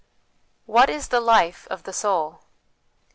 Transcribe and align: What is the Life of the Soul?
What 0.65 0.89
is 0.89 1.09
the 1.09 1.19
Life 1.21 1.67
of 1.69 1.83
the 1.83 1.93
Soul? 1.93 2.41